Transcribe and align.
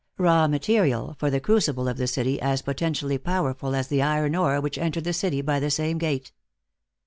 Raw 0.17 0.47
material, 0.47 1.15
for 1.19 1.29
the 1.29 1.39
crucible 1.39 1.87
of 1.87 1.97
the 1.97 2.07
city, 2.07 2.41
as 2.41 2.63
potentially 2.63 3.19
powerful 3.19 3.75
as 3.75 3.87
the 3.87 4.01
iron 4.01 4.35
ore 4.35 4.59
which 4.59 4.79
entered 4.79 5.03
the 5.03 5.13
city 5.13 5.43
by 5.43 5.59
the 5.59 5.69
same 5.69 5.99
gate. 5.99 6.31